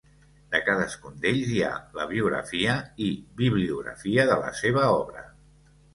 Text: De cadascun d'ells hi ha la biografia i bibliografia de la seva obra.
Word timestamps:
De 0.53 0.59
cadascun 0.67 1.19
d'ells 1.25 1.51
hi 1.57 1.61
ha 1.67 1.73
la 1.99 2.07
biografia 2.13 2.77
i 3.09 3.13
bibliografia 3.43 4.27
de 4.33 4.39
la 4.45 4.55
seva 4.65 4.87
obra. 4.97 5.27